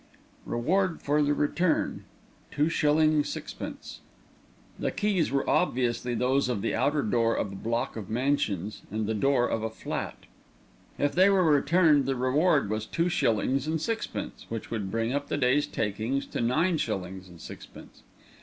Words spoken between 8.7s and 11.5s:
and the door of a flat. If they were